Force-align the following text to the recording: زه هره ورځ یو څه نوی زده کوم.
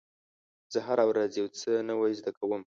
زه 0.73 0.79
هره 0.87 1.03
ورځ 1.09 1.31
یو 1.39 1.47
څه 1.59 1.71
نوی 1.89 2.11
زده 2.19 2.31
کوم. 2.37 2.61